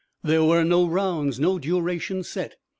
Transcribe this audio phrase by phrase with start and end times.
[0.23, 2.55] There were no rounds, no duration set.